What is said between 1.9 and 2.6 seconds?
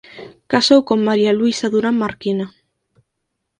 Marquina.